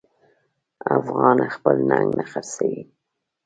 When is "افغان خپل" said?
0.97-1.75